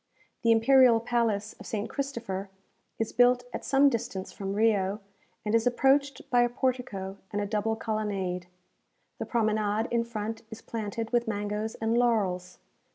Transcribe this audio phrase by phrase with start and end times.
[0.41, 1.87] The imperial palace of St.
[1.87, 2.49] Christopher
[2.97, 4.99] is built at some distance from Rio,
[5.45, 8.47] and is approached by a portico and a double colonnade.
[9.19, 12.57] The promenade in front is planted with mangoes and laurels.